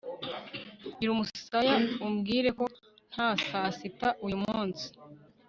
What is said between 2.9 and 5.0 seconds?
nta sasita uyumunsi